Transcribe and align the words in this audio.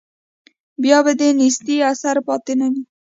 بیا 0.81 0.99
به 1.05 1.11
د 1.19 1.21
نیستۍ 1.39 1.77
اثر 1.91 2.15
پاتې 2.27 2.53
نه 2.59 2.67
وي. 2.71 2.83